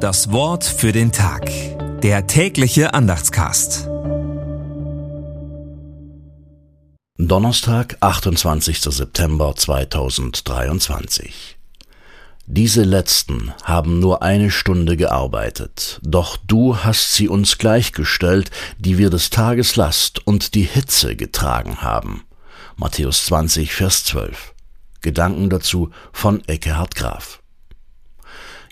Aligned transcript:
Das 0.00 0.32
Wort 0.32 0.64
für 0.64 0.92
den 0.92 1.12
Tag. 1.12 1.50
Der 2.00 2.26
tägliche 2.26 2.94
Andachtscast. 2.94 3.86
Donnerstag, 7.18 7.98
28. 8.00 8.80
September 8.80 9.54
2023. 9.54 11.58
Diese 12.46 12.82
letzten 12.82 13.52
haben 13.62 14.00
nur 14.00 14.22
eine 14.22 14.50
Stunde 14.50 14.96
gearbeitet, 14.96 16.00
doch 16.02 16.38
du 16.38 16.78
hast 16.78 17.12
sie 17.12 17.28
uns 17.28 17.58
gleichgestellt, 17.58 18.50
die 18.78 18.96
wir 18.96 19.10
des 19.10 19.28
Tages 19.28 19.76
Last 19.76 20.26
und 20.26 20.54
die 20.54 20.62
Hitze 20.62 21.14
getragen 21.14 21.82
haben. 21.82 22.24
Matthäus 22.76 23.26
20, 23.26 23.74
Vers 23.74 24.04
12. 24.04 24.54
Gedanken 25.02 25.50
dazu 25.50 25.90
von 26.10 26.42
Eckehard 26.48 26.94
Graf. 26.94 27.40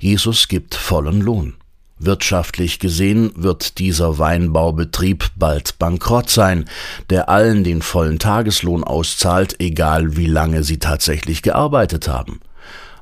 Jesus 0.00 0.46
gibt 0.46 0.76
vollen 0.76 1.20
Lohn. 1.20 1.54
Wirtschaftlich 1.98 2.78
gesehen 2.78 3.32
wird 3.34 3.78
dieser 3.78 4.18
Weinbaubetrieb 4.18 5.32
bald 5.34 5.80
bankrott 5.80 6.30
sein, 6.30 6.66
der 7.10 7.28
allen 7.28 7.64
den 7.64 7.82
vollen 7.82 8.20
Tageslohn 8.20 8.84
auszahlt, 8.84 9.56
egal 9.58 10.16
wie 10.16 10.28
lange 10.28 10.62
sie 10.62 10.78
tatsächlich 10.78 11.42
gearbeitet 11.42 12.06
haben. 12.06 12.38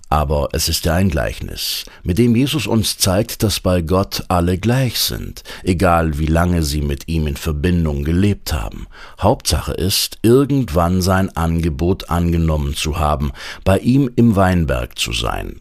Aber 0.09 0.49
es 0.53 0.71
ist 0.71 0.87
ja 0.87 0.95
ein 0.95 1.11
Gleichnis, 1.11 1.85
mit 2.05 2.17
dem 2.17 2.35
Jesus 2.35 2.67
uns 2.67 2.97
zeigt, 2.97 3.43
dass 3.43 3.61
bei 3.61 3.83
Gott 3.83 4.25
alle 4.29 4.57
gleich 4.57 4.99
sind, 5.01 5.43
egal 5.65 6.19
wie 6.19 6.27
lange 6.27 6.63
sie 6.63 6.81
mit 6.81 7.09
ihm 7.09 7.27
in 7.27 7.37
Verbindung 7.37 8.05
gelebt 8.05 8.55
haben. 8.55 8.87
Hauptsache 9.21 9.73
ist, 9.73 10.19
irgendwann 10.23 11.03
sein 11.03 11.37
Angebot 11.37 12.09
angenommen 12.09 12.75
zu 12.75 12.99
haben, 12.99 13.33
bei 13.65 13.79
ihm 13.81 14.09
im 14.15 14.37
Weinberg 14.37 14.99
zu 14.99 15.13
sein. 15.13 15.61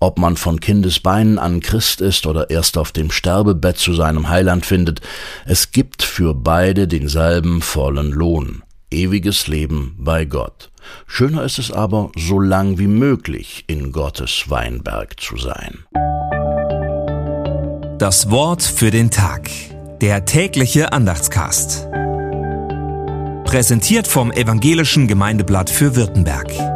Ob 0.00 0.18
man 0.18 0.36
von 0.36 0.60
Kindesbeinen 0.60 1.38
an 1.38 1.60
Christ 1.60 2.00
ist 2.00 2.26
oder 2.26 2.50
erst 2.50 2.78
auf 2.78 2.92
dem 2.92 3.10
Sterbebett 3.10 3.78
zu 3.78 3.94
seinem 3.94 4.28
Heiland 4.28 4.66
findet, 4.66 5.00
es 5.44 5.72
gibt 5.72 6.02
für 6.02 6.34
beide 6.34 6.88
denselben 6.88 7.62
vollen 7.62 8.10
Lohn. 8.12 8.62
Ewiges 8.90 9.46
Leben 9.48 9.96
bei 9.98 10.24
Gott. 10.24 10.70
Schöner 11.06 11.42
ist 11.42 11.58
es 11.58 11.72
aber, 11.72 12.12
so 12.16 12.38
lang 12.38 12.78
wie 12.78 12.86
möglich 12.86 13.64
in 13.66 13.90
Gottes 13.90 14.44
Weinberg 14.48 15.18
zu 15.20 15.36
sein. 15.36 15.84
Das 17.98 18.30
Wort 18.30 18.62
für 18.62 18.90
den 18.90 19.10
Tag. 19.10 19.48
Der 20.00 20.26
tägliche 20.26 20.92
Andachtscast. 20.92 21.88
Präsentiert 23.44 24.06
vom 24.06 24.30
Evangelischen 24.30 25.08
Gemeindeblatt 25.08 25.70
für 25.70 25.96
Württemberg. 25.96 26.75